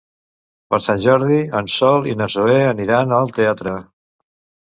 [0.73, 3.75] Per Sant Jordi en Sol i na Zoè aniran al teatre.